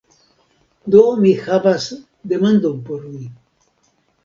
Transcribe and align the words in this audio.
Do, 0.95 1.03
mi 1.19 1.33
havas 1.43 1.87
demandon 2.33 2.83
por 2.91 3.07
vi 3.13 3.31